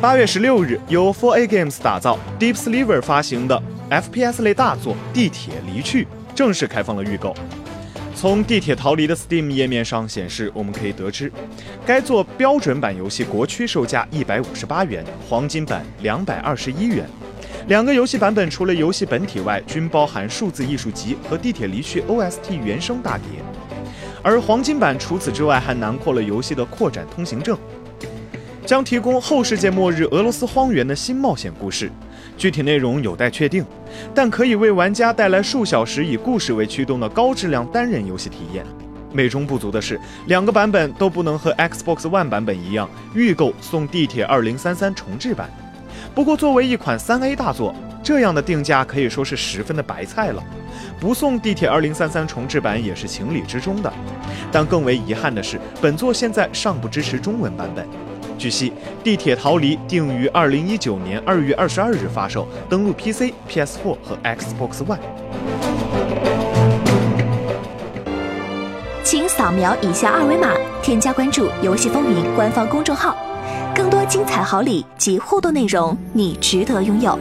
[0.00, 7.34] 八月十六日，由 Four A Games 打造、Deep Silver 发行的 FPS 类大作《地铁离去》正式开放了预购。
[8.16, 11.30] 从《地铁逃离》的 Steam 页面上显示，我们可以得知，
[11.84, 17.06] 该作标准版游戏国区售价一百五十八元，黄金版两百二十一元。
[17.68, 23.26] 两个游戏版本除了游戏本体外，均包含数字艺术集和《地铁离去》OST 原声大碟。
[24.22, 27.58] 而黄金版除此之外，还囊括了游戏的扩展通行证。
[28.70, 31.90] 将提供后世界末日俄罗斯荒原的新冒险故事，
[32.36, 33.66] 具体内容有待确定，
[34.14, 38.64] 但可以为玩家带来数小时以故事为驱动的高质量单人游戏体验。
[39.12, 45.50] 美中不足的是，两个版本都不能和 Xbox One 版本一样预购送《地铁2033》重置版。
[46.14, 47.74] 不过，作为一款 3A 大作，
[48.04, 50.40] 这样的定价可以说是十分的白菜了。
[51.00, 53.92] 不送《地铁2033》重置版也是情理之中的。
[54.52, 57.84] 但更为遗憾的是，本作现在尚不支持中文版本。
[58.40, 58.70] 据悉，
[59.04, 64.98] 《地铁逃离》定于二零一九年二月二十二日发售，登陆 PC、PS4 和 Xbox One。
[69.04, 73.14] 请扫描以下二维码，添加关注“游戏风云”官方公众号，
[73.74, 77.18] 更多精彩好礼及互动内容，你值得拥有。